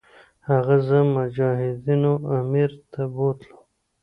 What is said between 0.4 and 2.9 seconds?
هغه زه مجاهدینو امیر